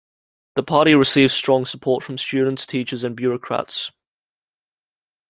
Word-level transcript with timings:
The 0.55 0.63
party 0.63 0.95
received 0.95 1.31
strong 1.31 1.63
support 1.63 2.03
from 2.03 2.17
students, 2.17 2.65
teachers 2.65 3.03
and 3.03 3.15
bureaucrats. 3.15 3.91